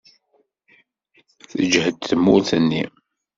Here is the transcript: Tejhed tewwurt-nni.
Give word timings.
Tejhed 1.51 1.97
tewwurt-nni. 2.07 2.83